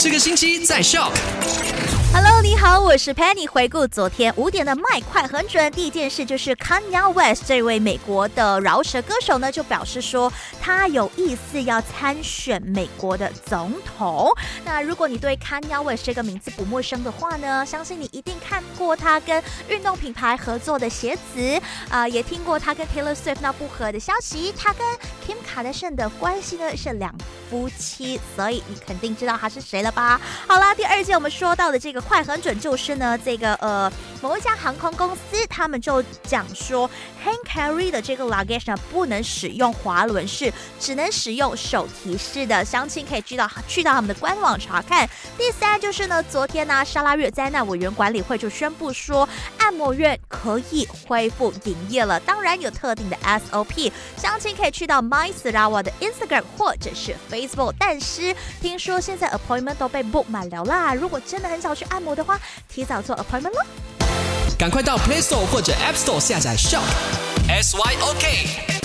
[0.00, 1.97] 这个星期在 Shock。
[2.10, 3.48] Hello，你好，我是 Penny。
[3.48, 5.70] 回顾昨天五点的麦快很准。
[5.72, 14.32] 第一件事就是 Kanye West 这位美国的饶舌歌手呢，就表示说他有意思要参选美国的总统。
[14.64, 24.52] 那如果你对 Kanye West 这个名字不陌生的话呢，相信你一定看过他跟运动品牌合作的鞋子啊、也听过他跟 Taylor Swift 闹不和的消息。
[24.56, 24.86] 他跟
[25.26, 27.14] Kim Kardashian 的关系呢是两
[27.50, 30.20] 夫妻，所以你肯定知道他是谁了吧？
[30.46, 33.90] 好啦，第二件我们说到的这个快很准，就是呢，这个呃
[34.20, 36.88] 某一家航空公司，他们就讲说
[37.24, 42.64] ，hand carry 的这个 luggage 呢不能使用滑轮式，只能使用手提式的。
[42.64, 45.08] 详情可以去到去到他们的官网查看。
[45.36, 57.74] 第三就是呢，昨天呢，沙拉越灾难委员管理会就宣布说，按摩院可以恢复营业了，当然有特定的 SOP，详情可以去到 My Sarawak 的 Instagram 或者是 Facebook。
[57.78, 62.38] 但是听说现在 appointment 都被 book 满了啦，如果真的很想去按摩的话，
[62.68, 63.64] 提早做 appointment 咯。
[64.58, 66.82] 赶快到 Play Store 或者 App Store 下载 Shock。
[67.48, 68.77] S Y O K。